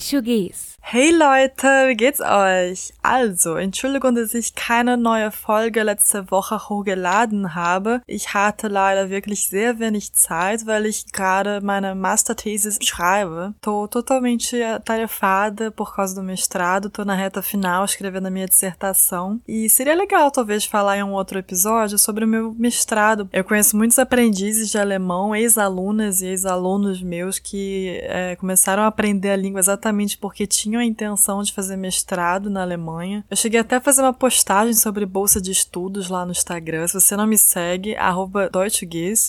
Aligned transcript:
Deutschugis. 0.00 0.79
Hey 0.92 1.12
Leute, 1.12 1.86
wie 1.86 1.94
geht's 1.94 2.20
euch? 2.20 2.92
Also, 3.00 3.54
Entschuldigung, 3.54 4.16
dass 4.16 4.34
ich 4.34 4.56
keine 4.56 4.96
neue 4.96 5.30
Folge 5.30 5.84
letzte 5.84 6.32
Woche 6.32 6.68
hochgeladen 6.68 7.54
habe. 7.54 8.02
Ich 8.08 8.34
hatte 8.34 8.66
leider 8.66 9.08
wirklich 9.08 9.48
sehr 9.48 9.78
wenig 9.78 10.12
Zeit, 10.14 10.66
weil 10.66 10.86
ich 10.86 11.12
gerade 11.12 11.60
meine 11.62 11.94
Masterthesis 11.94 12.80
schreibe. 12.82 13.54
Tô 13.60 13.86
totalmente 13.86 14.64
atarefada 14.64 15.70
por 15.70 15.94
causa 15.94 16.16
do 16.16 16.24
mestrado, 16.24 16.90
tô 16.90 17.04
na 17.04 17.14
reta 17.14 17.40
final 17.40 17.84
escrevendo 17.84 18.26
a 18.26 18.30
minha 18.30 18.48
dissertação. 18.48 19.40
E 19.46 19.70
seria 19.70 19.94
legal 19.94 20.32
talvez 20.32 20.64
falar 20.64 20.98
em 20.98 21.04
um 21.04 21.12
outro 21.12 21.38
episódio 21.38 21.98
sobre 21.98 22.24
o 22.24 22.28
meu 22.28 22.52
mestrado. 22.58 23.28
Eu 23.32 23.44
conheço 23.44 23.76
muitos 23.76 24.00
aprendizes 24.00 24.68
de 24.70 24.78
alemão, 24.78 25.36
ex-alunas 25.36 26.20
e 26.20 26.26
ex-alunos 26.26 27.00
meus 27.00 27.38
que 27.38 28.00
é, 28.02 28.34
começaram 28.34 28.82
a 28.82 28.88
aprender 28.88 29.30
a 29.30 29.36
língua 29.36 29.60
exatamente 29.60 30.18
porque 30.18 30.48
tinham 30.48 30.79
a 30.82 30.86
intenção 30.86 31.42
de 31.42 31.52
fazer 31.52 31.76
mestrado 31.76 32.50
na 32.50 32.62
Alemanha. 32.62 33.24
Eu 33.30 33.36
cheguei 33.36 33.60
até 33.60 33.76
a 33.76 33.80
fazer 33.80 34.02
uma 34.02 34.12
postagem 34.12 34.74
sobre 34.74 35.06
bolsa 35.06 35.40
de 35.40 35.50
estudos 35.50 36.08
lá 36.08 36.24
no 36.24 36.32
Instagram. 36.32 36.86
Se 36.86 37.00
você 37.00 37.16
não 37.16 37.26
me 37.26 37.38
segue, 37.38 37.96
arroba. 37.96 38.50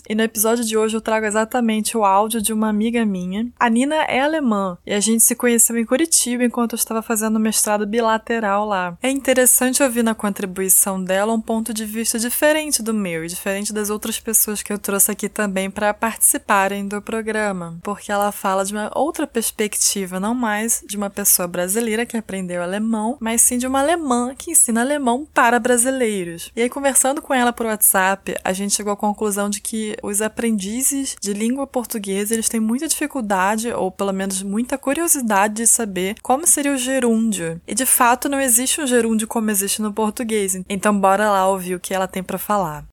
E 0.07 0.15
no 0.15 0.21
episódio 0.21 0.63
de 0.63 0.77
hoje 0.77 0.95
eu 0.95 1.01
trago 1.01 1.25
exatamente 1.25 1.97
o 1.97 2.03
áudio 2.03 2.41
de 2.41 2.53
uma 2.53 2.69
amiga 2.69 3.05
minha. 3.05 3.47
A 3.59 3.69
Nina 3.69 3.95
é 4.03 4.19
alemã 4.19 4.77
e 4.85 4.93
a 4.93 4.99
gente 4.99 5.23
se 5.23 5.35
conheceu 5.35 5.77
em 5.77 5.85
Curitiba 5.85 6.43
enquanto 6.43 6.73
eu 6.73 6.77
estava 6.77 7.01
fazendo 7.01 7.39
mestrado 7.39 7.87
bilateral 7.87 8.65
lá. 8.65 8.97
É 9.01 9.09
interessante 9.09 9.81
ouvir 9.81 10.03
na 10.03 10.15
contribuição 10.15 11.03
dela 11.03 11.33
um 11.33 11.41
ponto 11.41 11.73
de 11.73 11.85
vista 11.85 12.19
diferente 12.19 12.83
do 12.83 12.93
meu 12.93 13.23
e 13.23 13.27
diferente 13.27 13.73
das 13.73 13.89
outras 13.89 14.19
pessoas 14.19 14.61
que 14.61 14.71
eu 14.71 14.79
trouxe 14.79 15.11
aqui 15.11 15.29
também 15.29 15.69
para 15.69 15.93
participarem 15.93 16.87
do 16.87 17.01
programa, 17.01 17.77
porque 17.83 18.11
ela 18.11 18.31
fala 18.31 18.65
de 18.65 18.73
uma 18.73 18.91
outra 18.95 19.25
perspectiva, 19.25 20.19
não 20.19 20.33
mais 20.33 20.83
de 20.85 20.97
uma 20.97 21.09
pessoa 21.09 21.40
brasileira 21.47 22.05
que 22.05 22.17
aprendeu 22.17 22.61
alemão, 22.61 23.17
mas 23.19 23.41
sim 23.41 23.57
de 23.57 23.67
uma 23.67 23.79
alemã 23.79 24.33
que 24.37 24.51
ensina 24.51 24.81
alemão 24.81 25.27
para 25.33 25.59
brasileiros. 25.59 26.51
E 26.55 26.61
aí, 26.61 26.69
conversando 26.69 27.21
com 27.21 27.33
ela 27.33 27.53
por 27.53 27.65
WhatsApp, 27.65 28.35
a 28.43 28.53
gente 28.53 28.75
chegou 28.75 28.93
à 28.93 28.97
conclusão 28.97 29.49
de 29.49 29.61
que 29.61 29.95
os 30.01 30.21
aprendizes 30.21 31.15
de 31.21 31.33
língua 31.33 31.67
portuguesa 31.67 32.33
eles 32.33 32.49
têm 32.49 32.59
muita 32.59 32.87
dificuldade, 32.87 33.71
ou 33.71 33.91
pelo 33.91 34.13
menos 34.13 34.41
muita 34.43 34.77
curiosidade 34.77 35.55
de 35.55 35.67
saber 35.67 36.15
como 36.21 36.47
seria 36.47 36.73
o 36.73 36.77
gerúndio. 36.77 37.61
E 37.67 37.73
de 37.73 37.85
fato 37.85 38.29
não 38.29 38.39
existe 38.39 38.81
um 38.81 38.87
gerúndio 38.87 39.27
como 39.27 39.51
existe 39.51 39.81
no 39.81 39.93
português. 39.93 40.61
Então 40.69 40.97
bora 40.97 41.29
lá 41.29 41.47
ouvir 41.47 41.75
o 41.75 41.79
que 41.79 41.93
ela 41.93 42.07
tem 42.07 42.23
para 42.23 42.37
falar. 42.37 42.85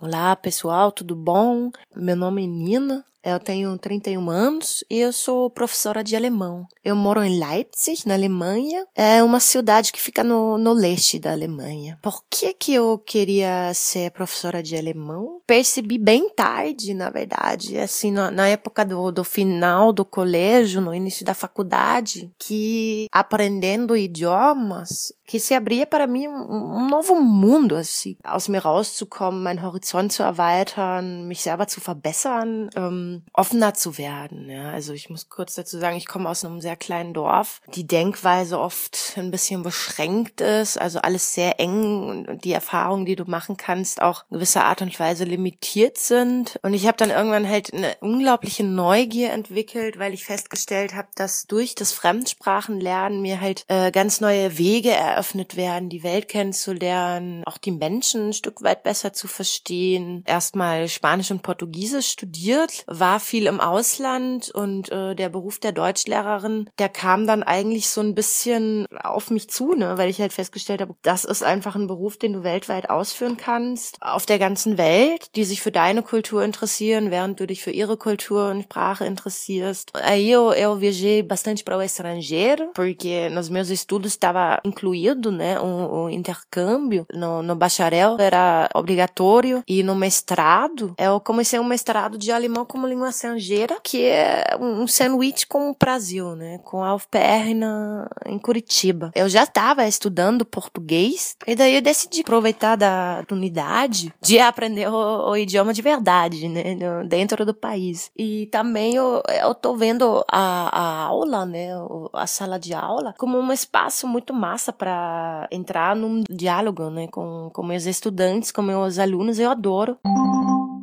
Olá 0.00 0.36
pessoal, 0.36 0.92
tudo 0.92 1.16
bom? 1.16 1.72
Meu 1.96 2.14
nome 2.14 2.44
é 2.44 2.46
Nina, 2.46 3.04
eu 3.24 3.38
tenho 3.38 3.76
31 3.76 4.30
anos 4.30 4.84
e 4.90 4.98
eu 4.98 5.12
sou 5.12 5.50
professora 5.50 6.04
de 6.04 6.14
alemão. 6.14 6.66
Eu 6.84 6.94
moro 6.94 7.22
em 7.22 7.38
Leipzig, 7.38 8.06
na 8.06 8.14
Alemanha. 8.14 8.86
É 8.94 9.22
uma 9.22 9.40
cidade 9.40 9.92
que 9.92 10.00
fica 10.00 10.22
no, 10.22 10.56
no 10.56 10.72
leste 10.72 11.18
da 11.18 11.32
Alemanha. 11.32 11.98
Por 12.02 12.22
que 12.30 12.54
que 12.54 12.74
eu 12.74 12.98
queria 12.98 13.72
ser 13.74 14.10
professora 14.12 14.62
de 14.62 14.76
alemão? 14.76 15.40
Percebi 15.46 15.98
bem 15.98 16.30
tarde, 16.30 16.94
na 16.94 17.10
verdade, 17.10 17.78
assim, 17.78 18.10
na, 18.12 18.30
na 18.30 18.48
época 18.48 18.84
do, 18.84 19.10
do 19.10 19.24
final 19.24 19.92
do 19.92 20.04
colégio, 20.04 20.80
no 20.80 20.94
início 20.94 21.24
da 21.24 21.34
faculdade, 21.34 22.30
que 22.38 23.06
aprendendo 23.12 23.96
idiomas, 23.96 25.12
que 25.26 25.38
se 25.38 25.54
abria 25.54 25.86
para 25.86 26.06
mim 26.06 26.26
um, 26.26 26.78
um 26.78 26.88
novo 26.88 27.20
mundo, 27.20 27.76
assim, 27.76 28.16
aus 28.24 28.48
mir 28.48 28.60
rauszukommen, 28.60 29.42
meinen 29.42 29.62
Horizont 29.62 30.12
zu 30.12 30.22
erweitern, 30.22 31.26
mich 31.26 31.42
selber 31.42 31.66
zu 31.66 31.80
verbessern. 31.80 32.70
Ähm, 33.08 33.22
offener 33.32 33.74
zu 33.74 33.98
werden. 33.98 34.50
Ja. 34.50 34.70
Also 34.70 34.92
ich 34.92 35.10
muss 35.10 35.28
kurz 35.28 35.54
dazu 35.54 35.78
sagen, 35.78 35.96
ich 35.96 36.06
komme 36.06 36.28
aus 36.28 36.44
einem 36.44 36.60
sehr 36.60 36.76
kleinen 36.76 37.14
Dorf. 37.14 37.60
Die 37.74 37.86
Denkweise 37.86 38.58
oft 38.58 39.14
ein 39.16 39.30
bisschen 39.30 39.62
beschränkt 39.62 40.40
ist, 40.40 40.78
also 40.78 41.00
alles 41.00 41.34
sehr 41.34 41.60
eng 41.60 42.08
und 42.08 42.44
die 42.44 42.52
Erfahrungen, 42.52 43.06
die 43.06 43.16
du 43.16 43.24
machen 43.24 43.56
kannst, 43.56 44.02
auch 44.02 44.24
in 44.30 44.36
gewisser 44.36 44.64
Art 44.64 44.82
und 44.82 44.98
Weise 44.98 45.24
limitiert 45.24 45.98
sind. 45.98 46.58
Und 46.62 46.74
ich 46.74 46.86
habe 46.86 46.96
dann 46.96 47.10
irgendwann 47.10 47.48
halt 47.48 47.72
eine 47.72 47.96
unglaubliche 48.00 48.64
Neugier 48.64 49.32
entwickelt, 49.32 49.98
weil 49.98 50.14
ich 50.14 50.24
festgestellt 50.24 50.94
habe, 50.94 51.08
dass 51.14 51.46
durch 51.46 51.74
das 51.74 51.92
Fremdsprachenlernen 51.92 53.20
mir 53.20 53.40
halt 53.40 53.64
äh, 53.68 53.90
ganz 53.90 54.20
neue 54.20 54.58
Wege 54.58 54.90
eröffnet 54.90 55.56
werden, 55.56 55.88
die 55.88 56.02
Welt 56.02 56.28
kennenzulernen, 56.28 57.42
auch 57.44 57.58
die 57.58 57.72
Menschen 57.72 58.28
ein 58.28 58.32
Stück 58.32 58.62
weit 58.62 58.82
besser 58.82 59.12
zu 59.12 59.28
verstehen. 59.28 60.24
Erstmal 60.26 60.88
Spanisch 60.88 61.30
und 61.30 61.42
Portugiesisch 61.42 62.08
studiert, 62.08 62.84
war 63.00 63.20
viel 63.20 63.46
im 63.46 63.60
Ausland 63.60 64.50
und 64.50 64.90
äh, 64.90 65.14
der 65.14 65.28
Beruf 65.28 65.58
der 65.58 65.72
Deutschlehrerin, 65.72 66.70
der 66.78 66.88
kam 66.88 67.26
dann 67.26 67.42
eigentlich 67.42 67.88
so 67.88 68.00
ein 68.00 68.14
bisschen 68.14 68.86
auf 69.02 69.30
mich 69.30 69.48
zu, 69.50 69.74
ne, 69.74 69.96
weil 69.98 70.10
ich 70.10 70.20
halt 70.20 70.32
festgestellt 70.32 70.80
habe, 70.80 70.94
das 71.02 71.24
ist 71.24 71.42
einfach 71.42 71.76
ein 71.76 71.86
Beruf, 71.86 72.16
den 72.16 72.32
du 72.32 72.42
weltweit 72.42 72.90
ausführen 72.90 73.36
kannst, 73.36 73.98
auf 74.00 74.26
der 74.26 74.38
ganzen 74.38 74.78
Welt, 74.78 75.34
die 75.36 75.44
sich 75.44 75.60
für 75.60 75.72
deine 75.72 76.02
Kultur 76.02 76.42
interessieren, 76.42 77.10
während 77.10 77.40
du 77.40 77.46
dich 77.46 77.62
für 77.62 77.70
ihre 77.70 77.96
Kultur 77.96 78.50
und 78.50 78.62
Sprache 78.62 79.04
interessierst. 79.04 79.92
Eu, 79.94 80.52
eu 80.52 80.80
viajei 80.80 81.22
bastante 81.22 81.64
para 81.64 81.76
o 81.76 81.80
estrangeiro, 81.80 82.70
porque 82.74 83.28
nos 83.30 83.48
meus 83.48 83.70
estudos 83.70 84.12
estava 84.12 84.60
incluído, 84.64 85.30
né, 85.30 85.60
um 85.60 86.08
intercâmbio 86.08 87.06
no, 87.12 87.42
no 87.42 87.56
bacharel, 87.56 88.16
era 88.18 88.68
obrigatório, 88.74 89.62
e 89.66 89.82
no 89.82 89.94
mestrado, 89.94 90.94
eu 90.98 91.20
comecei 91.20 91.58
um 91.58 91.64
mestrado 91.64 92.18
de 92.18 92.32
alemão 92.32 92.64
como 92.64 92.86
língua 92.88 93.10
estrangeira, 93.10 93.78
que 93.82 94.04
é 94.04 94.56
um 94.60 94.86
sanduíche 94.86 95.46
com 95.46 95.70
o 95.70 95.76
Brasil, 95.78 96.34
né? 96.34 96.58
Com 96.64 96.82
a 96.82 96.94
UFPR 96.94 97.54
na, 97.54 98.08
em 98.26 98.38
Curitiba. 98.38 99.10
Eu 99.14 99.28
já 99.28 99.44
estava 99.44 99.86
estudando 99.86 100.44
português, 100.44 101.36
e 101.46 101.54
daí 101.54 101.76
eu 101.76 101.82
decidi 101.82 102.22
aproveitar 102.22 102.76
da 102.76 103.24
unidade 103.30 104.12
de 104.20 104.38
aprender 104.38 104.88
o, 104.88 105.30
o 105.30 105.36
idioma 105.36 105.72
de 105.72 105.82
verdade, 105.82 106.48
né? 106.48 106.76
Dentro 107.06 107.44
do 107.44 107.54
país. 107.54 108.10
E 108.16 108.46
também 108.46 108.94
eu, 108.94 109.22
eu 109.42 109.54
tô 109.54 109.76
vendo 109.76 110.24
a, 110.30 110.78
a 110.78 111.02
aula, 111.04 111.44
né? 111.44 111.68
A 112.12 112.26
sala 112.26 112.58
de 112.58 112.74
aula, 112.74 113.14
como 113.18 113.38
um 113.38 113.52
espaço 113.52 114.06
muito 114.06 114.32
massa 114.32 114.72
para 114.72 115.46
entrar 115.50 115.94
num 115.94 116.22
diálogo, 116.28 116.90
né? 116.90 117.06
Com, 117.08 117.50
com 117.52 117.62
meus 117.62 117.86
estudantes, 117.86 118.50
com 118.50 118.62
meus 118.62 118.98
alunos. 118.98 119.38
Eu 119.38 119.50
adoro. 119.50 119.98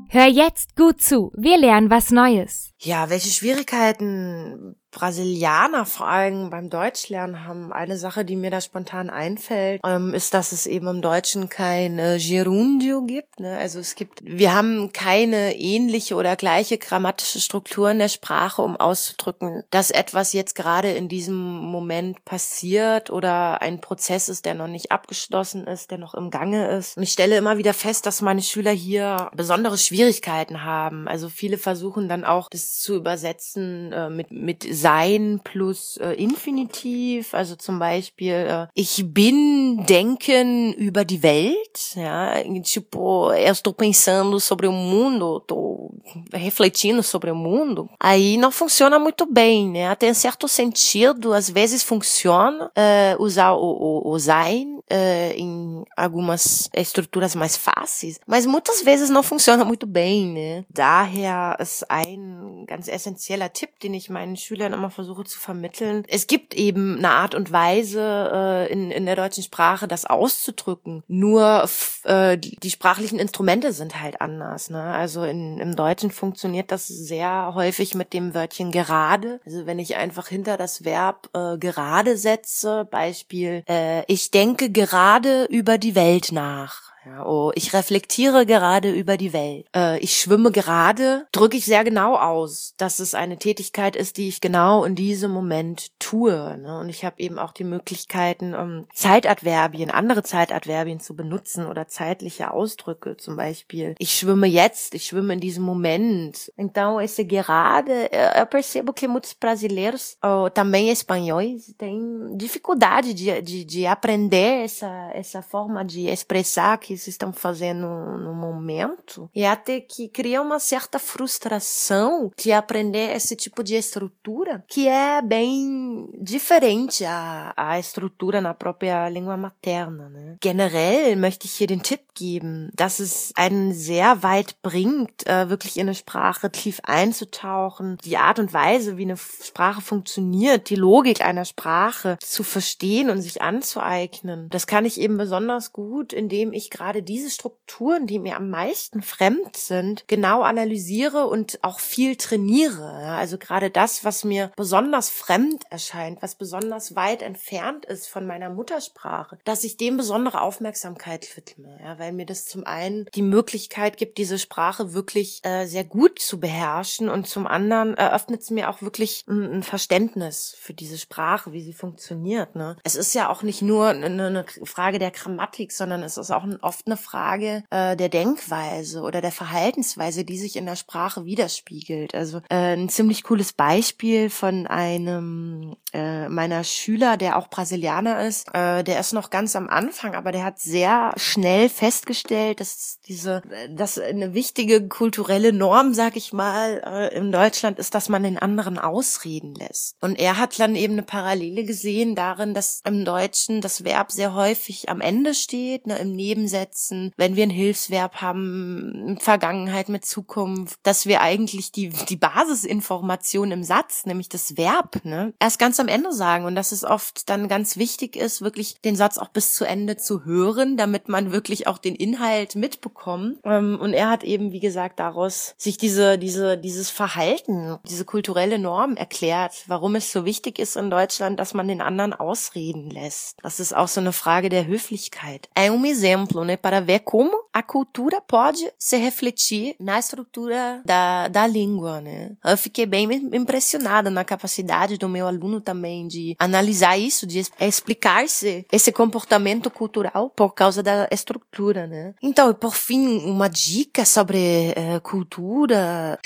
Hör 0.10 0.28
jetzt 0.28 0.76
gut 0.76 1.02
zu, 1.02 1.32
wir 1.36 1.58
lernen 1.58 1.90
was 1.90 2.12
Neues. 2.12 2.70
Ja, 2.86 3.10
welche 3.10 3.30
Schwierigkeiten 3.30 4.76
Brasilianer 4.96 5.86
vor 5.86 6.08
allem 6.08 6.50
beim 6.50 6.70
Deutschlernen 6.70 7.46
haben. 7.46 7.74
Eine 7.74 7.98
Sache, 7.98 8.24
die 8.24 8.38
mir 8.38 8.50
da 8.50 8.62
spontan 8.62 9.10
einfällt, 9.10 9.82
ähm, 9.86 10.14
ist, 10.14 10.34
dass 10.34 10.54
es 10.54 10.66
eben 10.66 10.88
im 10.88 11.02
Deutschen 11.02 11.50
kein 11.50 11.98
Gerundio 11.98 13.02
gibt. 13.04 13.42
Ne? 13.42 13.58
Also 13.58 13.80
es 13.80 13.96
gibt, 13.96 14.24
wir 14.24 14.56
haben 14.56 14.94
keine 14.94 15.58
ähnliche 15.58 16.16
oder 16.16 16.38
gleiche 16.38 16.78
grammatische 16.78 17.42
Struktur 17.42 17.92
in 17.92 18.00
der 18.00 18.08
Sprache, 18.08 18.62
um 18.62 18.78
auszudrücken, 18.78 19.64
dass 19.70 19.92
etwas 19.92 20.32
jetzt 20.32 20.56
gerade 20.56 20.92
in 20.92 21.10
diesem 21.10 21.36
Moment 21.36 22.24
passiert 22.24 23.10
oder 23.10 23.62
ein 23.62 23.82
Prozess 23.82 24.30
ist, 24.30 24.46
der 24.46 24.54
noch 24.54 24.68
nicht 24.68 24.94
abgeschlossen 24.94 25.68
ist, 25.68 25.92
der 25.92 25.98
noch 25.98 26.14
im 26.14 26.30
Gange 26.30 26.70
ist. 26.70 26.96
Und 26.96 27.04
ich 27.04 27.12
stelle 27.12 27.36
immer 27.36 27.58
wieder 27.58 27.74
fest, 27.74 28.06
dass 28.06 28.22
meine 28.22 28.42
Schüler 28.42 28.72
hier 28.72 29.30
besondere 29.36 29.78
Schwierigkeiten 29.78 30.64
haben. 30.64 31.10
Also 31.10 31.28
viele 31.28 31.58
versuchen 31.58 32.08
dann 32.08 32.24
auch, 32.24 32.48
das 32.50 32.75
zu 32.82 32.96
übersetzen 32.96 33.92
äh, 33.92 34.10
mit, 34.10 34.32
mit 34.32 34.68
sein 34.70 35.40
plus 35.44 35.98
äh, 35.98 36.14
Infinitiv, 36.14 37.34
also 37.34 37.56
zum 37.56 37.80
Beispiel 37.80 38.34
äh, 38.34 38.68
ich 38.74 39.04
bin 39.14 39.86
denken 39.86 40.74
über 40.74 41.06
die 41.06 41.24
Welt, 41.24 41.96
ja, 41.96 42.36
tipo, 42.62 43.32
eu 43.32 43.52
estou 43.52 43.74
pensando 43.74 44.40
sobre 44.40 44.68
o 44.68 44.72
mundo, 44.72 45.40
tô 45.42 45.92
refletindo 46.32 47.02
sobre 47.04 47.32
o 47.32 47.36
mundo. 47.36 47.90
Aí 48.00 48.38
não 48.38 48.52
funciona 48.52 49.00
muito 49.00 49.26
bem, 49.26 49.70
né? 49.70 49.94
Tem 49.96 50.14
certo 50.14 50.48
sentido, 50.48 51.34
às 51.34 51.50
vezes 51.50 51.84
funciona 51.84 52.68
uh, 52.68 53.24
usar 53.24 53.54
o, 53.54 53.62
o, 53.62 54.12
o 54.12 54.20
sein 54.20 54.76
uh, 54.76 55.34
em 55.36 55.84
algumas 55.96 56.70
estruturas 56.74 57.36
mais 57.36 57.58
fáceis, 57.58 58.20
mas 58.28 58.46
muitas 58.46 58.82
vezes 58.82 59.10
não 59.10 59.24
funciona 59.24 59.66
muito 59.66 59.86
bem, 59.86 60.28
né? 60.28 60.66
Daher 60.70 61.58
ist 61.60 61.86
ein 61.90 62.55
ganz 62.66 62.88
essentieller 62.88 63.54
Tipp, 63.54 63.80
den 63.82 63.94
ich 63.94 64.10
meinen 64.10 64.38
Schülern 64.38 64.74
immer 64.74 64.90
versuche 64.90 65.24
zu 65.26 65.40
vermitteln. 65.40 66.04
Es 66.08 66.28
gibt 66.28 66.54
eben 66.54 66.98
eine 66.98 67.12
Art 67.12 67.36
und 67.36 67.52
Weise 67.52 68.32
äh, 68.34 68.72
in, 68.72 68.92
in 68.92 69.06
der 69.06 69.16
deutschen 69.16 69.44
Sprache, 69.44 69.88
das 69.88 70.06
auszudrücken. 70.06 71.04
Nur 71.08 71.68
äh, 72.04 72.38
die 72.38 72.70
sprachlichen 72.72 73.20
Instrumente 73.20 73.74
sind 73.74 74.02
halt 74.02 74.22
anders. 74.22 74.70
Ne? 74.70 74.82
Also 74.82 75.24
in, 75.24 75.60
im 75.60 75.76
Deutschen 75.76 76.12
funktioniert 76.12 76.72
das 76.72 76.88
sehr 76.88 77.52
häufig 77.54 77.96
mit 77.96 78.14
dem 78.14 78.34
Wörtchen 78.34 78.72
gerade. 78.72 79.40
Also 79.46 79.66
wenn 79.66 79.80
ich 79.80 79.96
einfach 79.96 80.28
hinter 80.28 80.58
das 80.58 80.86
Verb 80.86 81.30
äh, 81.34 81.58
gerade 81.58 82.18
setze, 82.18 82.86
Beispiel, 82.86 83.64
äh, 83.68 84.04
ich 84.08 84.32
denke 84.32 84.72
gerade 84.72 85.46
über 85.46 85.78
die 85.78 85.96
Welt 85.96 86.32
nach 86.32 86.95
Ja, 87.06 87.24
oh, 87.24 87.52
ich 87.54 87.72
reflektiere 87.74 88.48
gerade 88.48 88.92
über 88.92 89.16
die 89.16 89.32
Welt. 89.32 89.68
Äh, 89.76 90.00
ich 90.00 90.20
schwimme 90.20 90.52
gerade, 90.52 91.28
drücke 91.32 91.56
ich 91.56 91.66
sehr 91.66 91.84
genau 91.84 92.16
aus, 92.16 92.74
dass 92.78 92.98
es 92.98 93.14
eine 93.14 93.38
Tätigkeit 93.38 93.96
ist, 93.96 94.18
die 94.18 94.28
ich 94.28 94.42
genau 94.42 94.84
in 94.86 94.96
diesem 94.96 95.30
Moment 95.30 95.92
tue. 96.00 96.58
Ne? 96.58 96.80
Und 96.80 96.90
ich 96.90 97.06
habe 97.06 97.20
eben 97.20 97.38
auch 97.38 97.52
die 97.52 97.64
Möglichkeiten, 97.64 98.56
um 98.56 98.88
Zeitadverbien, 98.92 99.92
andere 99.92 100.24
Zeitadverbien 100.24 101.00
zu 101.00 101.16
benutzen 101.16 101.68
oder 101.68 101.88
zeitliche 101.88 102.52
Ausdrücke, 102.52 103.18
zum 103.18 103.36
Beispiel. 103.36 103.94
Ich 104.00 104.18
schwimme 104.18 104.48
jetzt, 104.48 104.96
ich 104.96 105.06
schwimme 105.06 105.34
in 105.34 105.40
diesem 105.40 105.64
Moment. 105.64 106.52
Então, 106.58 107.00
esse 107.00 107.24
gerade, 107.26 108.10
eu 108.36 108.48
percebo 108.48 108.94
que 108.94 109.08
muitos 109.08 109.34
brasileiros, 109.34 110.18
ou 110.24 110.50
também 110.50 110.90
espanhóis, 110.90 111.72
têm 111.78 112.36
dificuldade 112.36 113.14
de, 113.14 113.42
de, 113.44 113.64
de 113.64 113.86
aprender 113.86 114.64
essa, 114.64 115.12
essa 115.14 115.44
forma 115.44 115.86
de 115.86 116.08
expressar 116.08 116.80
que 116.80 116.95
eles 116.96 117.08
estão 117.08 117.34
fazendo 117.34 117.88
no 118.18 118.34
momento 118.34 119.30
e 119.36 119.46
até 119.46 119.82
que 119.82 120.08
cria 120.08 120.42
uma 120.42 120.60
certa 120.60 120.98
frustração 120.98 122.32
de 122.38 122.52
aprender 122.52 123.14
esse 123.16 123.36
tipo 123.36 123.64
de 123.64 123.76
estrutura 123.76 124.64
que 124.68 124.88
é 124.88 125.22
bem 125.22 126.10
diferente 126.20 127.04
à, 127.04 127.54
à 127.56 127.78
Estrutura 127.78 128.40
na 128.40 128.54
própria 128.54 129.10
língua 129.10 129.36
materna. 129.36 130.10
Ne? 130.10 130.38
Generell 130.42 131.16
möchte 131.18 131.46
ich 131.46 131.54
hier 131.54 131.68
den 131.68 131.82
Tipp 131.82 132.02
geben, 132.16 132.72
dass 132.74 133.00
es 133.00 133.34
einen 133.36 133.74
sehr 133.74 134.24
weit 134.24 134.62
bringt, 134.62 135.28
äh, 135.28 135.50
wirklich 135.50 135.78
in 135.78 135.88
eine 135.88 135.96
Sprache 135.96 136.50
tief 136.50 136.80
einzutauchen, 136.84 137.98
die 138.06 138.18
Art 138.18 138.40
und 138.40 138.54
Weise, 138.54 138.98
wie 138.98 139.04
eine 139.04 139.18
Sprache 139.18 139.82
funktioniert, 139.82 140.70
die 140.70 140.76
Logik 140.76 141.22
einer 141.22 141.44
Sprache 141.44 142.18
zu 142.22 142.44
verstehen 142.44 143.10
und 143.10 143.22
sich 143.22 143.42
anzueignen. 143.42 144.48
Das 144.50 144.66
kann 144.66 144.86
ich 144.86 145.00
eben 145.00 145.18
besonders 145.18 145.74
gut, 145.74 146.14
indem 146.14 146.54
ich 146.54 146.70
gerade 146.70 146.85
gerade 146.86 147.02
diese 147.02 147.32
Strukturen, 147.32 148.06
die 148.06 148.20
mir 148.20 148.36
am 148.36 148.52
meisten 148.52 149.02
fremd 149.02 149.58
sind, 149.58 150.04
genau 150.08 150.44
analysiere 150.44 151.26
und 151.26 151.58
auch 151.64 151.80
viel 151.80 152.16
trainiere. 152.16 152.86
Also 152.86 153.40
gerade 153.40 153.72
das, 153.72 154.06
was 154.06 154.24
mir 154.24 154.52
besonders 154.56 155.10
fremd 155.10 155.64
erscheint, 155.72 156.22
was 156.22 156.36
besonders 156.36 156.96
weit 156.96 157.24
entfernt 157.24 157.86
ist 157.86 158.08
von 158.08 158.28
meiner 158.28 158.52
Muttersprache, 158.52 159.40
dass 159.46 159.64
ich 159.64 159.78
dem 159.78 159.98
besondere 159.98 160.42
Aufmerksamkeit 160.42 161.36
widme, 161.36 161.76
ja, 161.82 161.98
weil 161.98 162.12
mir 162.12 162.28
das 162.28 162.46
zum 162.46 162.68
einen 162.68 163.08
die 163.16 163.24
Möglichkeit 163.24 163.98
gibt, 163.98 164.20
diese 164.20 164.38
Sprache 164.38 164.94
wirklich 164.94 165.40
äh, 165.42 165.66
sehr 165.66 165.86
gut 165.86 166.20
zu 166.20 166.40
beherrschen 166.40 167.10
und 167.10 167.26
zum 167.28 167.48
anderen 167.48 167.96
eröffnet 167.96 168.42
es 168.42 168.52
mir 168.52 168.70
auch 168.70 168.84
wirklich 168.84 169.26
ein, 169.28 169.54
ein, 169.54 169.64
Verständnis 169.64 170.56
für 170.60 170.76
diese 170.76 171.00
Sprache, 171.00 171.52
wie 171.52 171.64
sie 171.64 171.74
funktioniert. 171.74 172.56
Ne? 172.56 172.78
Es 172.84 172.96
ist 172.96 173.16
ja 173.16 173.30
auch 173.30 173.42
nicht 173.42 173.64
nur 173.64 173.88
eine, 173.88 174.06
eine 174.06 174.46
Frage 174.64 175.00
der 175.00 175.10
Grammatik, 175.10 175.72
sondern 175.72 176.04
es 176.04 176.18
ist 176.18 176.30
auch 176.30 176.44
ein 176.44 176.62
oft 176.76 176.88
eine 176.88 176.98
Frage 176.98 177.64
äh, 177.70 177.96
der 177.96 178.10
Denkweise 178.10 179.02
oder 179.02 179.22
der 179.22 179.32
Verhaltensweise, 179.32 180.26
die 180.26 180.38
sich 180.38 180.58
in 180.58 180.66
der 180.66 180.76
Sprache 180.76 181.26
widerspiegelt. 181.26 182.14
Also 182.14 182.40
äh, 182.50 182.76
ein 182.76 182.90
ziemlich 182.90 183.24
cooles 183.24 183.54
Beispiel 183.54 184.30
von 184.30 184.68
einem 184.68 185.76
äh, 185.94 186.28
meiner 186.28 186.64
Schüler, 186.64 187.16
der 187.16 187.38
auch 187.38 187.48
Brasilianer 187.50 188.26
ist, 188.26 188.48
äh, 188.54 188.84
der 188.84 189.00
ist 189.00 189.14
noch 189.14 189.30
ganz 189.30 189.56
am 189.56 189.70
Anfang, 189.70 190.16
aber 190.16 190.32
der 190.32 190.44
hat 190.44 190.60
sehr 190.60 191.14
schnell 191.16 191.70
festgestellt, 191.70 192.60
dass 192.60 193.00
diese, 193.08 193.42
dass 193.70 193.98
eine 193.98 194.34
wichtige 194.34 194.88
kulturelle 194.88 195.54
Norm, 195.54 195.94
sag 195.94 196.18
ich 196.18 196.34
mal, 196.34 196.82
äh, 196.86 197.16
in 197.16 197.32
Deutschland 197.32 197.80
ist, 197.80 197.96
dass 197.96 198.10
man 198.10 198.24
den 198.24 198.38
anderen 198.38 198.78
ausreden 198.78 199.56
lässt. 199.56 199.96
Und 200.02 200.20
er 200.20 200.38
hat 200.38 200.60
dann 200.60 200.76
eben 200.76 200.94
eine 200.94 201.04
Parallele 201.04 201.64
gesehen 201.64 202.16
darin, 202.16 202.54
dass 202.54 202.82
im 202.86 203.06
Deutschen 203.06 203.62
das 203.62 203.86
Verb 203.86 204.12
sehr 204.12 204.34
häufig 204.34 204.90
am 204.90 205.00
Ende 205.00 205.34
steht, 205.34 205.88
ne, 205.88 205.98
im 206.00 206.12
Nebensatz 206.12 206.55
setzen, 206.56 207.12
wenn 207.18 207.36
wir 207.36 207.44
ein 207.44 207.50
Hilfsverb 207.50 208.22
haben, 208.22 209.18
Vergangenheit 209.20 209.90
mit 209.90 210.06
Zukunft, 210.06 210.80
dass 210.84 211.06
wir 211.06 211.20
eigentlich 211.20 211.74
die, 211.74 211.90
die 211.90 212.16
Basisinformation 212.16 213.52
im 213.52 213.64
Satz, 213.64 214.06
nämlich 214.06 214.30
das 214.30 214.56
Verb, 214.56 215.04
ne, 215.04 215.34
erst 215.40 215.60
ganz 215.60 215.82
am 215.82 215.90
Ende 215.90 216.14
sagen 216.14 216.46
und 216.46 216.56
dass 216.56 216.72
es 216.72 216.86
oft 216.86 217.30
dann 217.30 217.50
ganz 217.50 217.76
wichtig 217.76 218.16
ist, 218.16 218.42
wirklich 218.42 218.80
den 218.86 218.96
Satz 218.96 219.18
auch 219.18 219.28
bis 219.28 219.54
zu 219.54 219.66
Ende 219.66 219.98
zu 219.98 220.24
hören, 220.24 220.78
damit 220.78 221.10
man 221.10 221.34
wirklich 221.34 221.68
auch 221.68 221.78
den 221.78 221.96
Inhalt 221.96 222.56
mitbekommt. 222.56 223.40
Ähm, 223.44 223.78
und 223.82 223.92
er 223.92 224.10
hat 224.10 224.24
eben, 224.24 224.54
wie 224.54 224.62
gesagt, 224.62 225.00
daraus 225.00 225.56
sich 225.58 225.78
diese, 225.78 226.18
diese, 226.18 226.58
dieses 226.58 226.90
Verhalten, 226.90 227.78
diese 227.90 228.06
kulturelle 228.06 228.60
Norm 228.60 228.96
erklärt, 228.96 229.66
warum 229.68 229.96
es 229.96 230.10
so 230.12 230.24
wichtig 230.24 230.58
ist 230.60 230.78
in 230.78 230.90
Deutschland, 230.90 231.38
dass 231.38 231.54
man 231.54 231.68
den 231.68 231.82
anderen 231.82 232.14
ausreden 232.14 232.90
lässt. 232.90 233.38
Das 233.44 233.60
ist 233.60 233.76
auch 233.76 233.90
so 233.90 234.00
eine 234.00 234.14
Frage 234.14 234.48
der 234.48 234.68
Höflichkeit. 234.68 235.50
Ein 235.54 235.76
exemplo, 236.06 236.45
né, 236.46 236.56
para 236.56 236.80
ver 236.80 237.00
como 237.00 237.46
a 237.52 237.62
cultura 237.62 238.22
pode 238.22 238.72
se 238.78 238.98
refletir 238.98 239.76
na 239.80 240.00
estrutura 240.00 240.82
da, 240.86 241.28
da 241.28 241.48
língua, 241.48 242.00
né. 242.00 242.32
Eu 242.44 242.58
fiquei 242.58 242.86
bem 242.86 243.12
impressionada 243.34 244.10
na 244.10 244.24
capacidade 244.24 244.98
do 244.98 245.10
meu 245.10 245.28
aluno 245.28 245.60
também 245.60 246.08
de 246.08 246.36
analisar 246.40 246.98
isso, 246.98 247.26
de 247.28 247.44
explicar-se 247.60 248.66
esse 248.72 248.92
comportamento 248.92 249.70
cultural 249.70 250.32
por 250.36 250.54
causa 250.54 250.82
da 250.82 251.08
estrutura, 251.12 251.88
né. 251.88 252.14
Então, 252.22 252.54
por 252.54 252.76
fim, 252.76 253.20
uma 253.26 253.50
dica 253.50 254.06
sobre 254.06 254.74
uh, 254.78 255.02
cultura. 255.02 256.20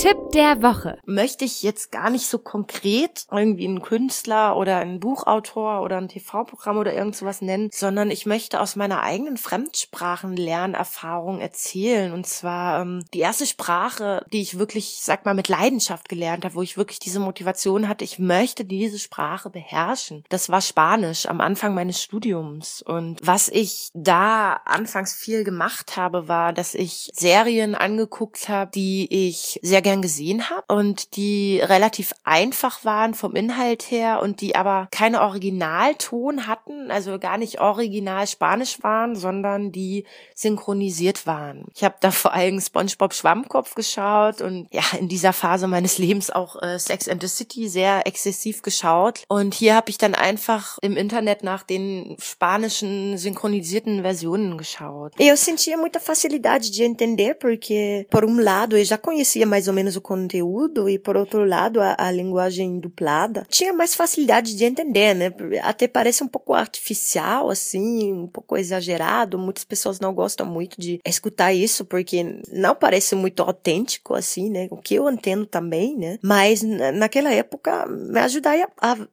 Tipp 0.00 0.16
der 0.32 0.62
Woche. 0.62 0.96
Möchte 1.04 1.44
ich 1.44 1.62
jetzt 1.62 1.92
gar 1.92 2.08
nicht 2.08 2.26
so 2.26 2.38
konkret 2.38 3.26
irgendwie 3.30 3.68
einen 3.68 3.82
Künstler 3.82 4.56
oder 4.56 4.78
einen 4.78 4.98
Buchautor 4.98 5.82
oder 5.82 5.98
ein 5.98 6.08
TV-Programm 6.08 6.78
oder 6.78 6.94
irgend 6.94 7.16
sowas 7.16 7.42
nennen, 7.42 7.68
sondern 7.70 8.10
ich 8.10 8.24
möchte 8.24 8.62
aus 8.62 8.76
meiner 8.76 9.02
eigenen 9.02 9.36
Fremdsprachenlernerfahrung 9.36 11.40
erzählen. 11.40 12.14
Und 12.14 12.26
zwar 12.26 12.80
ähm, 12.80 13.04
die 13.12 13.18
erste 13.18 13.44
Sprache, 13.44 14.24
die 14.32 14.40
ich 14.40 14.58
wirklich, 14.58 15.00
sag 15.02 15.26
mal, 15.26 15.34
mit 15.34 15.48
Leidenschaft 15.48 16.08
gelernt 16.08 16.46
habe, 16.46 16.54
wo 16.54 16.62
ich 16.62 16.78
wirklich 16.78 16.98
diese 16.98 17.20
Motivation 17.20 17.86
hatte, 17.86 18.04
ich 18.04 18.18
möchte 18.18 18.64
diese 18.64 18.98
Sprache 18.98 19.50
beherrschen. 19.50 20.24
Das 20.30 20.48
war 20.48 20.62
Spanisch 20.62 21.26
am 21.26 21.42
Anfang 21.42 21.74
meines 21.74 22.00
Studiums. 22.00 22.80
Und 22.80 23.18
was 23.22 23.50
ich 23.50 23.90
da 23.92 24.62
anfangs 24.64 25.14
viel 25.14 25.44
gemacht 25.44 25.98
habe, 25.98 26.26
war, 26.26 26.54
dass 26.54 26.74
ich 26.74 27.10
Serien 27.12 27.74
angeguckt 27.74 28.48
habe, 28.48 28.70
die 28.70 29.28
ich 29.28 29.60
sehr 29.62 29.82
gerne 29.82 29.89
gern 29.90 30.02
gesehen 30.02 30.50
habe 30.50 30.72
und 30.72 31.16
die 31.16 31.58
relativ 31.58 32.12
einfach 32.22 32.84
waren 32.84 33.12
vom 33.12 33.34
Inhalt 33.34 33.90
her 33.90 34.20
und 34.22 34.40
die 34.40 34.54
aber 34.54 34.86
keine 34.92 35.20
Originalton 35.22 36.46
hatten, 36.46 36.92
also 36.92 37.18
gar 37.18 37.38
nicht 37.38 37.60
original 37.60 38.24
Spanisch 38.28 38.80
waren, 38.84 39.16
sondern 39.16 39.72
die 39.72 40.04
synchronisiert 40.36 41.26
waren. 41.26 41.64
Ich 41.74 41.82
habe 41.82 41.96
da 42.00 42.12
vor 42.12 42.34
allem 42.34 42.60
SpongeBob 42.60 43.14
Schwammkopf 43.14 43.74
geschaut 43.74 44.42
und 44.42 44.68
ja, 44.70 44.84
in 44.96 45.08
dieser 45.08 45.32
Phase 45.32 45.66
meines 45.66 45.98
Lebens 45.98 46.30
auch 46.30 46.62
äh, 46.62 46.78
Sex 46.78 47.08
and 47.08 47.20
the 47.20 47.26
City 47.26 47.68
sehr 47.68 48.06
exzessiv 48.06 48.62
geschaut 48.62 49.24
und 49.26 49.54
hier 49.54 49.74
habe 49.74 49.90
ich 49.90 49.98
dann 49.98 50.14
einfach 50.14 50.78
im 50.82 50.96
Internet 50.96 51.42
nach 51.42 51.64
den 51.64 52.16
spanischen 52.20 53.18
synchronisierten 53.18 54.02
Versionen 54.02 54.56
geschaut. 54.56 55.14
Eu 55.18 55.36
sentia 55.36 55.76
muita 55.76 55.98
facilidade 55.98 56.70
de 56.70 56.84
entender 56.84 57.34
porque 57.34 58.06
por 58.08 58.24
um 58.24 58.38
lado 58.38 58.76
eu 58.76 58.84
já 58.84 58.96
conhecia 58.96 59.46
mais 59.46 59.66
ou 59.70 59.74
menos 59.74 59.96
o 59.96 60.00
conteúdo 60.00 60.88
e, 60.88 60.98
por 60.98 61.16
outro 61.16 61.44
lado, 61.44 61.80
a, 61.80 61.96
a 61.98 62.10
linguagem 62.10 62.78
dublada, 62.78 63.46
tinha 63.48 63.72
mais 63.72 63.94
facilidade 63.94 64.54
de 64.54 64.64
entender, 64.64 65.14
né? 65.14 65.32
Até 65.62 65.88
parece 65.88 66.22
um 66.22 66.28
pouco 66.28 66.54
artificial, 66.54 67.50
assim, 67.50 68.12
um 68.12 68.26
pouco 68.26 68.56
exagerado. 68.56 69.38
Muitas 69.38 69.64
pessoas 69.64 70.00
não 70.00 70.12
gostam 70.14 70.46
muito 70.46 70.80
de 70.80 71.00
escutar 71.06 71.52
isso 71.52 71.84
porque 71.84 72.40
não 72.52 72.74
parece 72.74 73.14
muito 73.14 73.42
autêntico, 73.42 74.14
assim, 74.14 74.50
né? 74.50 74.68
O 74.70 74.76
que 74.76 74.94
eu 74.94 75.10
entendo 75.10 75.46
também, 75.46 75.96
né? 75.96 76.18
Mas 76.22 76.62
naquela 76.62 77.32
época 77.32 77.86
me 77.86 78.20
ajudava, 78.20 78.68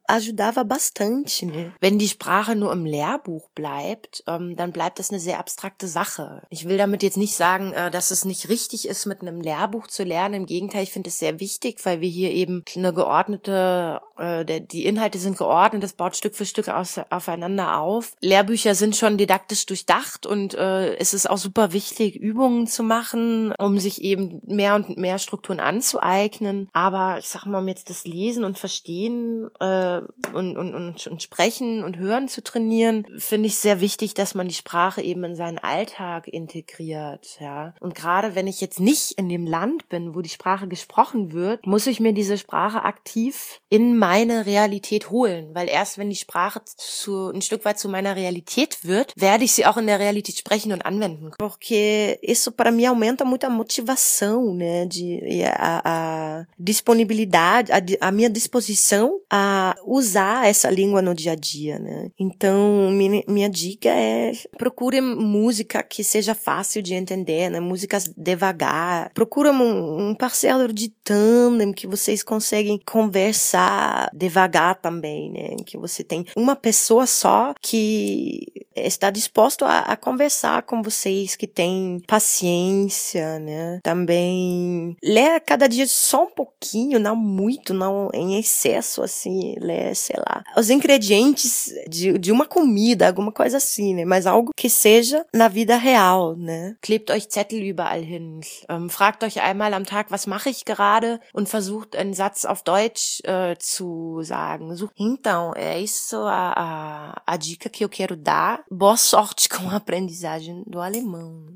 ajudava 0.08 0.64
bastante, 0.64 1.46
né? 1.46 1.72
Wenn 1.80 1.96
die 1.96 2.08
Sprache 2.08 2.54
nur 2.54 2.72
im 2.72 2.84
Lehrbuch 2.84 3.48
bleibt, 3.54 4.22
ähm, 4.26 4.56
dann 4.56 4.72
bleibt 4.72 4.98
das 4.98 5.10
eine 5.10 5.20
sehr 5.20 5.38
abstrakte 5.38 5.86
Sache. 5.86 6.42
Ich 6.50 6.66
will 6.68 6.76
damit 6.76 7.02
jetzt 7.02 7.16
nicht 7.16 7.34
sagen, 7.34 7.72
äh, 7.72 7.90
dass 7.90 8.10
es 8.10 8.24
nicht 8.24 8.48
richtig 8.48 8.88
ist, 8.88 9.06
mit 9.06 9.20
einem 9.22 9.40
Lehrbuch 9.40 9.86
zu 9.86 10.04
lernen. 10.04 10.46
Gegenteil, 10.48 10.82
ich 10.82 10.92
finde 10.92 11.10
es 11.10 11.18
sehr 11.18 11.38
wichtig, 11.40 11.78
weil 11.84 12.00
wir 12.00 12.08
hier 12.08 12.32
eben 12.32 12.64
eine 12.74 12.92
geordnete, 12.92 14.00
äh, 14.16 14.44
der, 14.44 14.60
die 14.60 14.86
Inhalte 14.86 15.18
sind 15.18 15.38
geordnet, 15.38 15.82
das 15.82 15.92
baut 15.92 16.16
Stück 16.16 16.34
für 16.34 16.46
Stück 16.46 16.68
aus, 16.68 17.00
aufeinander 17.10 17.78
auf. 17.78 18.16
Lehrbücher 18.20 18.74
sind 18.74 18.96
schon 18.96 19.18
didaktisch 19.18 19.66
durchdacht 19.66 20.26
und 20.26 20.54
äh, 20.54 20.96
es 20.96 21.14
ist 21.14 21.28
auch 21.28 21.36
super 21.36 21.72
wichtig, 21.72 22.16
Übungen 22.16 22.66
zu 22.66 22.82
machen, 22.82 23.52
um 23.58 23.78
sich 23.78 24.02
eben 24.02 24.40
mehr 24.46 24.74
und 24.74 24.96
mehr 24.96 25.18
Strukturen 25.18 25.60
anzueignen. 25.60 26.68
Aber 26.72 27.18
ich 27.18 27.28
sag 27.28 27.46
mal, 27.46 27.60
um 27.60 27.68
jetzt 27.68 27.90
das 27.90 28.06
Lesen 28.06 28.44
und 28.44 28.58
Verstehen 28.58 29.50
äh, 29.60 30.00
und, 30.32 30.56
und, 30.56 30.74
und, 30.74 31.06
und 31.06 31.22
Sprechen 31.22 31.84
und 31.84 31.98
Hören 31.98 32.28
zu 32.28 32.42
trainieren, 32.42 33.06
finde 33.18 33.48
ich 33.48 33.58
sehr 33.58 33.80
wichtig, 33.80 34.14
dass 34.14 34.34
man 34.34 34.48
die 34.48 34.54
Sprache 34.54 35.02
eben 35.02 35.22
in 35.24 35.36
seinen 35.36 35.58
Alltag 35.58 36.26
integriert. 36.26 37.38
Ja. 37.38 37.74
Und 37.80 37.94
gerade 37.94 38.34
wenn 38.34 38.46
ich 38.46 38.62
jetzt 38.62 38.80
nicht 38.80 39.12
in 39.12 39.28
dem 39.28 39.46
Land 39.46 39.88
bin, 39.90 40.14
wo 40.14 40.22
die 40.22 40.37
Sprache 40.38 40.68
gesprochen 40.68 41.32
wird, 41.32 41.66
muss 41.66 41.88
ich 41.88 41.98
mir 41.98 42.12
diese 42.12 42.38
Sprache 42.38 42.84
aktiv 42.84 43.60
in 43.70 43.98
meine 43.98 44.46
Realität 44.46 45.10
holen, 45.10 45.50
weil 45.52 45.68
erst 45.68 45.98
wenn 45.98 46.10
die 46.10 46.16
Sprache 46.16 46.60
zu, 46.64 47.30
ein 47.30 47.42
Stück 47.42 47.64
weit 47.64 47.80
zu 47.80 47.88
meiner 47.88 48.14
Realität 48.14 48.84
wird, 48.84 49.12
werde 49.16 49.42
ich 49.42 49.52
sie 49.52 49.66
auch 49.66 49.76
in 49.76 49.88
der 49.88 49.98
Realität 49.98 50.36
sprechen 50.36 50.72
und 50.72 50.86
anwenden. 50.86 51.32
Porque 51.38 52.20
isso 52.22 52.52
para 52.52 52.70
mim 52.70 52.86
aumenta 52.86 53.24
muito 53.24 53.44
a 53.46 53.50
motivação, 53.50 54.54
né, 54.54 54.86
de 54.86 55.44
a, 55.44 55.82
a 55.84 56.46
disponibilidade, 56.56 57.72
a, 57.72 58.08
a 58.08 58.12
minha 58.12 58.30
disposição 58.30 59.20
a 59.28 59.74
usar 59.84 60.46
essa 60.46 60.70
língua 60.70 61.02
no 61.02 61.14
dia 61.14 61.32
a 61.32 61.34
dia, 61.34 61.80
né? 61.80 62.10
Então, 62.16 62.92
minha, 62.92 63.24
minha 63.26 63.50
dica 63.50 63.88
é 63.88 64.32
procure 64.56 65.00
música 65.00 65.82
que 65.82 66.04
seja 66.04 66.34
fácil 66.34 66.80
de 66.80 66.94
entender, 66.94 67.50
né? 67.50 67.58
Músicas 67.58 68.08
devagar. 68.16 69.10
Procura 69.14 69.50
um, 69.50 70.10
um 70.10 70.14
parceiro 70.28 70.74
de 70.74 70.90
tandem 71.02 71.72
que 71.72 71.86
vocês 71.86 72.22
conseguem 72.22 72.78
conversar 72.84 74.10
devagar 74.12 74.74
também, 74.74 75.32
né? 75.32 75.56
Que 75.64 75.78
você 75.78 76.04
tem 76.04 76.26
uma 76.36 76.54
pessoa 76.54 77.06
só 77.06 77.54
que 77.62 78.46
está 78.86 79.10
disposto 79.10 79.64
a, 79.64 79.80
a 79.80 79.96
conversar 79.96 80.62
com 80.62 80.82
vocês, 80.82 81.36
que 81.36 81.46
tem 81.46 82.00
paciência, 82.06 83.38
né? 83.38 83.80
Também 83.82 84.96
ler 85.02 85.40
cada 85.40 85.68
dia 85.68 85.86
só 85.86 86.24
um 86.24 86.30
pouquinho, 86.30 86.98
não 86.98 87.16
muito, 87.16 87.72
não 87.74 88.08
em 88.12 88.38
excesso, 88.38 89.02
assim, 89.02 89.54
ler, 89.60 89.94
sei 89.94 90.16
lá, 90.18 90.42
os 90.56 90.70
ingredientes 90.70 91.72
de, 91.88 92.18
de 92.18 92.32
uma 92.32 92.46
comida, 92.46 93.06
alguma 93.06 93.32
coisa 93.32 93.56
assim, 93.56 93.94
né? 93.94 94.04
Mas 94.04 94.26
algo 94.26 94.52
que 94.56 94.68
seja 94.68 95.24
na 95.32 95.48
vida 95.48 95.76
real, 95.76 96.36
né? 96.36 96.76
Klebt 96.80 97.10
euch 97.10 97.28
Zettel 97.28 97.62
überall 97.62 98.02
hin. 98.02 98.40
Ähm, 98.68 98.90
fragt 98.90 99.22
euch 99.22 99.40
einmal 99.40 99.74
am 99.74 99.84
Tag, 99.84 100.10
was 100.10 100.26
mache 100.26 100.50
ich 100.50 100.64
gerade? 100.64 101.20
Und 101.32 101.48
versucht 101.48 101.96
einen 101.96 102.14
Satz 102.14 102.44
auf 102.44 102.62
Deutsch 102.62 103.20
äh, 103.24 103.56
zu 103.58 104.20
sagen. 104.22 104.76
Então, 104.96 105.52
é 105.54 105.80
isso 105.80 106.16
a, 106.18 106.52
a, 106.52 107.22
a 107.26 107.36
dica 107.36 107.68
que 107.68 107.84
eu 107.84 107.88
quero 107.88 108.16
dar. 108.16 108.64
Boa 108.70 108.98
sorte 108.98 109.48
com 109.48 109.70
a 109.70 109.76
aprendizagem 109.76 110.62
do 110.66 110.78
alemão. 110.78 111.46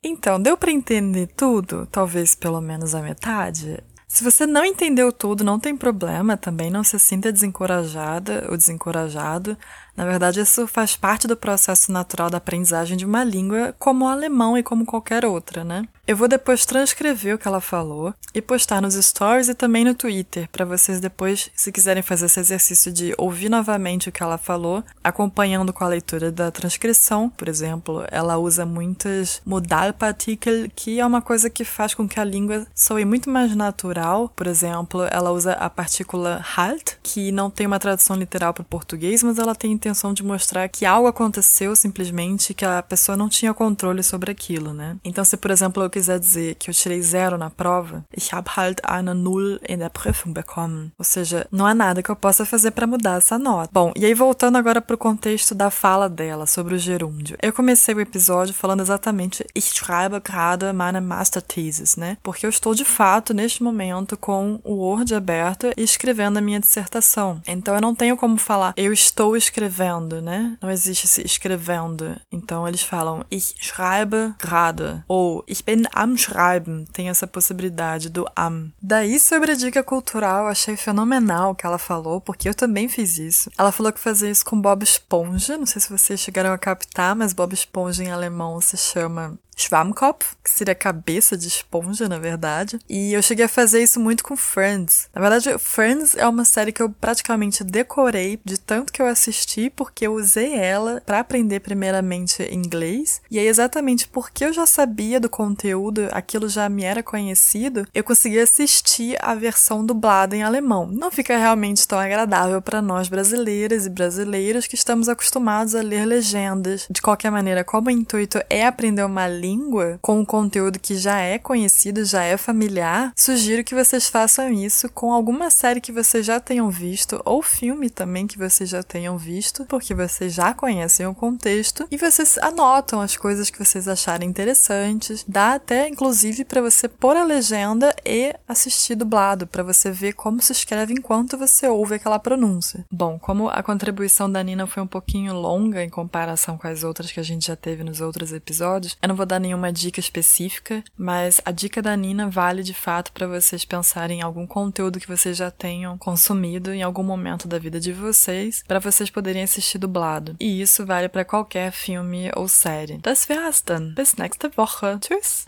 Então, 0.00 0.40
deu 0.40 0.56
para 0.56 0.70
entender 0.70 1.26
tudo? 1.26 1.84
Talvez 1.86 2.36
pelo 2.36 2.60
menos 2.60 2.94
a 2.94 3.02
metade? 3.02 3.82
Se 4.06 4.22
você 4.22 4.46
não 4.46 4.64
entendeu 4.64 5.10
tudo, 5.10 5.42
não 5.42 5.58
tem 5.58 5.76
problema, 5.76 6.36
também 6.36 6.70
não 6.70 6.84
se 6.84 6.96
sinta 7.00 7.32
desencorajada 7.32 8.46
ou 8.48 8.56
desencorajado. 8.56 9.58
Na 9.96 10.04
verdade, 10.04 10.40
isso 10.40 10.66
faz 10.66 10.96
parte 10.96 11.26
do 11.26 11.36
processo 11.36 11.92
natural 11.92 12.28
da 12.28 12.38
aprendizagem 12.38 12.96
de 12.96 13.04
uma 13.04 13.22
língua, 13.22 13.74
como 13.78 14.04
o 14.04 14.08
alemão 14.08 14.58
e 14.58 14.62
como 14.62 14.84
qualquer 14.84 15.24
outra, 15.24 15.62
né? 15.62 15.86
Eu 16.06 16.16
vou 16.16 16.28
depois 16.28 16.66
transcrever 16.66 17.34
o 17.34 17.38
que 17.38 17.48
ela 17.48 17.62
falou 17.62 18.12
e 18.34 18.42
postar 18.42 18.82
nos 18.82 18.94
stories 18.94 19.48
e 19.48 19.54
também 19.54 19.86
no 19.86 19.94
Twitter, 19.94 20.46
para 20.52 20.66
vocês 20.66 21.00
depois, 21.00 21.50
se 21.54 21.72
quiserem 21.72 22.02
fazer 22.02 22.26
esse 22.26 22.40
exercício 22.40 22.92
de 22.92 23.14
ouvir 23.16 23.48
novamente 23.48 24.10
o 24.10 24.12
que 24.12 24.22
ela 24.22 24.36
falou, 24.36 24.84
acompanhando 25.02 25.72
com 25.72 25.82
a 25.82 25.88
leitura 25.88 26.30
da 26.30 26.50
transcrição. 26.50 27.30
Por 27.30 27.48
exemplo, 27.48 28.04
ela 28.10 28.36
usa 28.36 28.66
muitas 28.66 29.40
Modalpartikel, 29.46 30.68
que 30.76 31.00
é 31.00 31.06
uma 31.06 31.22
coisa 31.22 31.48
que 31.48 31.64
faz 31.64 31.94
com 31.94 32.06
que 32.06 32.20
a 32.20 32.24
língua 32.24 32.66
soe 32.74 33.06
muito 33.06 33.30
mais 33.30 33.56
natural. 33.56 34.28
Por 34.36 34.46
exemplo, 34.46 35.06
ela 35.10 35.30
usa 35.30 35.52
a 35.52 35.70
partícula 35.70 36.44
halt, 36.54 36.96
que 37.02 37.32
não 37.32 37.48
tem 37.48 37.66
uma 37.66 37.78
tradução 37.78 38.16
literal 38.16 38.52
para 38.52 38.62
o 38.62 38.66
português, 38.66 39.22
mas 39.22 39.38
ela 39.38 39.54
tem 39.54 39.72
intenção 39.84 40.14
de 40.14 40.24
mostrar 40.24 40.66
que 40.68 40.86
algo 40.86 41.06
aconteceu 41.06 41.76
simplesmente 41.76 42.54
que 42.54 42.64
a 42.64 42.82
pessoa 42.82 43.16
não 43.16 43.28
tinha 43.28 43.52
controle 43.52 44.02
sobre 44.02 44.30
aquilo, 44.30 44.72
né? 44.72 44.96
Então, 45.04 45.24
se 45.24 45.36
por 45.36 45.50
exemplo 45.50 45.82
eu 45.82 45.90
quiser 45.90 46.18
dizer 46.18 46.54
que 46.54 46.70
eu 46.70 46.74
tirei 46.74 47.02
zero 47.02 47.36
na 47.36 47.50
prova, 47.50 48.02
ich 48.16 48.32
habe 48.32 48.48
halt 48.56 48.80
eine 48.82 49.12
Null 49.12 49.60
in 49.68 49.78
der 49.78 49.90
Prüfung 49.90 50.32
bekommen. 50.32 50.90
Ou 50.98 51.04
seja, 51.04 51.46
não 51.52 51.66
há 51.66 51.74
nada 51.74 52.02
que 52.02 52.10
eu 52.10 52.16
possa 52.16 52.46
fazer 52.46 52.70
para 52.70 52.86
mudar 52.86 53.18
essa 53.18 53.38
nota. 53.38 53.68
Bom, 53.70 53.92
e 53.94 54.06
aí 54.06 54.14
voltando 54.14 54.56
agora 54.56 54.80
pro 54.80 54.96
contexto 54.96 55.54
da 55.54 55.70
fala 55.70 56.08
dela 56.08 56.46
sobre 56.46 56.74
o 56.74 56.78
gerúndio. 56.78 57.36
Eu 57.42 57.52
comecei 57.52 57.94
o 57.94 58.00
episódio 58.00 58.54
falando 58.54 58.80
exatamente 58.80 59.44
ich 59.54 59.74
schreibe 59.74 60.18
gerade 60.20 60.72
meine 60.72 61.00
Masterthesis, 61.00 61.96
né? 61.96 62.16
Porque 62.22 62.46
eu 62.46 62.50
estou 62.50 62.74
de 62.74 62.84
fato 62.84 63.34
neste 63.34 63.62
momento 63.62 64.16
com 64.16 64.60
o 64.64 64.74
Word 64.76 65.14
aberto 65.14 65.70
e 65.76 65.82
escrevendo 65.82 66.38
a 66.38 66.40
minha 66.40 66.60
dissertação. 66.60 67.42
Então 67.46 67.74
eu 67.74 67.80
não 67.80 67.94
tenho 67.94 68.16
como 68.16 68.38
falar 68.38 68.72
eu 68.76 68.92
estou 68.92 69.36
escrevendo 69.36 69.73
escrevendo, 69.74 70.22
né? 70.22 70.56
Não 70.62 70.70
existe 70.70 71.06
esse 71.06 71.22
escrevendo. 71.22 72.16
Então 72.30 72.66
eles 72.66 72.82
falam 72.82 73.24
ich 73.30 73.54
schreibe 73.60 74.34
gerade 74.38 75.02
ou 75.08 75.44
ich 75.48 75.64
bin 75.64 75.82
am 75.92 76.16
schreiben. 76.16 76.86
Tem 76.92 77.08
essa 77.08 77.26
possibilidade 77.26 78.08
do 78.08 78.26
am. 78.36 78.72
Daí 78.80 79.18
sobre 79.18 79.52
a 79.52 79.54
dica 79.54 79.82
cultural, 79.82 80.46
achei 80.46 80.76
fenomenal 80.76 81.50
o 81.50 81.54
que 81.54 81.66
ela 81.66 81.78
falou, 81.78 82.20
porque 82.20 82.48
eu 82.48 82.54
também 82.54 82.88
fiz 82.88 83.18
isso. 83.18 83.50
Ela 83.58 83.72
falou 83.72 83.92
que 83.92 84.00
fazia 84.00 84.30
isso 84.30 84.44
com 84.44 84.60
Bob 84.60 84.82
Esponja. 84.82 85.58
Não 85.58 85.66
sei 85.66 85.80
se 85.80 85.90
vocês 85.90 86.20
chegaram 86.20 86.52
a 86.52 86.58
captar, 86.58 87.16
mas 87.16 87.32
Bob 87.32 87.52
Esponja 87.52 88.04
em 88.04 88.10
alemão 88.10 88.60
se 88.60 88.76
chama 88.76 89.38
Schwammkopf, 89.56 90.36
que 90.42 90.50
seria 90.50 90.74
cabeça 90.74 91.36
de 91.36 91.48
esponja, 91.48 92.08
na 92.08 92.18
verdade. 92.18 92.78
E 92.88 93.12
eu 93.12 93.22
cheguei 93.22 93.44
a 93.44 93.48
fazer 93.48 93.82
isso 93.82 94.00
muito 94.00 94.24
com 94.24 94.36
Friends. 94.36 95.08
Na 95.14 95.20
verdade, 95.20 95.58
Friends 95.58 96.14
é 96.16 96.26
uma 96.26 96.44
série 96.44 96.72
que 96.72 96.82
eu 96.82 96.90
praticamente 96.90 97.64
decorei 97.64 98.40
de 98.44 98.58
tanto 98.58 98.92
que 98.92 99.00
eu 99.00 99.06
assisti, 99.06 99.70
porque 99.70 100.06
eu 100.06 100.14
usei 100.14 100.54
ela 100.54 101.02
para 101.04 101.20
aprender 101.20 101.60
primeiramente 101.60 102.42
inglês. 102.52 103.20
E 103.30 103.38
aí, 103.38 103.46
exatamente 103.46 104.08
porque 104.08 104.44
eu 104.44 104.52
já 104.52 104.66
sabia 104.66 105.20
do 105.20 105.28
conteúdo, 105.28 106.08
aquilo 106.12 106.48
já 106.48 106.68
me 106.68 106.84
era 106.84 107.02
conhecido, 107.02 107.86
eu 107.94 108.04
consegui 108.04 108.38
assistir 108.38 109.16
a 109.20 109.34
versão 109.34 109.84
dublada 109.84 110.36
em 110.36 110.42
alemão. 110.42 110.86
Não 110.86 111.10
fica 111.10 111.36
realmente 111.36 111.86
tão 111.86 111.98
agradável 111.98 112.60
para 112.60 112.82
nós 112.82 113.08
brasileiras 113.08 113.86
e 113.86 113.90
brasileiros 113.90 114.66
que 114.66 114.74
estamos 114.74 115.08
acostumados 115.08 115.74
a 115.74 115.82
ler 115.82 116.04
legendas. 116.04 116.86
De 116.90 117.02
qualquer 117.02 117.30
maneira, 117.30 117.64
como 117.64 117.88
o 117.88 117.90
intuito 117.90 118.40
é 118.48 118.66
aprender 118.66 119.04
uma 119.04 119.26
língua 119.44 119.98
com 120.00 120.20
um 120.20 120.24
conteúdo 120.24 120.78
que 120.78 120.96
já 120.96 121.18
é 121.20 121.38
conhecido, 121.38 122.04
já 122.04 122.22
é 122.22 122.36
familiar, 122.38 123.12
sugiro 123.14 123.62
que 123.62 123.74
vocês 123.74 124.08
façam 124.08 124.50
isso 124.50 124.88
com 124.88 125.12
alguma 125.12 125.50
série 125.50 125.80
que 125.80 125.92
vocês 125.92 126.24
já 126.24 126.40
tenham 126.40 126.70
visto 126.70 127.20
ou 127.24 127.42
filme 127.42 127.90
também 127.90 128.26
que 128.26 128.38
vocês 128.38 128.70
já 128.70 128.82
tenham 128.82 129.18
visto, 129.18 129.66
porque 129.66 129.94
vocês 129.94 130.32
já 130.32 130.54
conhecem 130.54 131.06
o 131.06 131.14
contexto 131.14 131.86
e 131.90 131.98
vocês 131.98 132.38
anotam 132.38 133.00
as 133.00 133.16
coisas 133.16 133.50
que 133.50 133.62
vocês 133.62 133.86
acharem 133.86 134.28
interessantes. 134.28 135.24
Dá 135.28 135.54
até 135.54 135.88
inclusive 135.88 136.44
para 136.44 136.62
você 136.62 136.88
pôr 136.88 137.16
a 137.16 137.24
legenda 137.24 137.94
e 138.04 138.34
assistir 138.48 138.94
dublado 138.94 139.46
para 139.46 139.62
você 139.62 139.90
ver 139.90 140.14
como 140.14 140.40
se 140.40 140.52
escreve 140.52 140.94
enquanto 140.94 141.36
você 141.36 141.68
ouve 141.68 141.96
aquela 141.96 142.18
pronúncia. 142.18 142.84
Bom, 142.90 143.18
como 143.18 143.48
a 143.48 143.62
contribuição 143.62 144.30
da 144.30 144.42
Nina 144.42 144.66
foi 144.66 144.82
um 144.82 144.86
pouquinho 144.86 145.34
longa 145.34 145.82
em 145.82 145.90
comparação 145.90 146.56
com 146.56 146.66
as 146.66 146.82
outras 146.82 147.12
que 147.12 147.20
a 147.20 147.22
gente 147.22 147.46
já 147.46 147.56
teve 147.56 147.84
nos 147.84 148.00
outros 148.00 148.32
episódios, 148.32 148.96
eu 149.02 149.08
não 149.08 149.16
vou 149.16 149.26
dar 149.26 149.33
dar 149.34 149.40
nenhuma 149.40 149.72
dica 149.72 149.98
específica, 149.98 150.82
mas 150.96 151.40
a 151.44 151.50
dica 151.50 151.82
da 151.82 151.96
Nina 151.96 152.28
vale 152.28 152.62
de 152.62 152.72
fato 152.72 153.12
para 153.12 153.26
vocês 153.26 153.64
pensarem 153.64 154.20
em 154.20 154.22
algum 154.22 154.46
conteúdo 154.46 155.00
que 155.00 155.08
vocês 155.08 155.36
já 155.36 155.50
tenham 155.50 155.98
consumido 155.98 156.72
em 156.72 156.82
algum 156.82 157.02
momento 157.02 157.48
da 157.48 157.58
vida 157.58 157.80
de 157.80 157.92
vocês, 157.92 158.62
para 158.66 158.78
vocês 158.78 159.10
poderem 159.10 159.42
assistir 159.42 159.78
dublado. 159.78 160.36
E 160.38 160.60
isso 160.60 160.86
vale 160.86 161.08
para 161.08 161.24
qualquer 161.24 161.72
filme 161.72 162.30
ou 162.36 162.46
série. 162.46 162.98
Das 162.98 163.26
wär's 163.28 163.62
dann. 163.62 163.94
Bis 163.94 164.14
nächste 164.14 164.50
Woche. 164.56 164.98
Tschüss. 165.00 165.44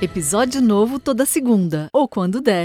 Episódio 0.00 0.60
novo 0.60 0.98
toda 0.98 1.24
segunda, 1.24 1.88
ou 1.92 2.06
quando 2.06 2.40
der. 2.40 2.64